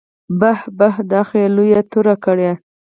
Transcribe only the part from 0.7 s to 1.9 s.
بح دا خو يې لويه